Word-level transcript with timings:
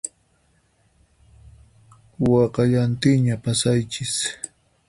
Wakallantinña 2.31 3.35
pasaychis 3.43 4.13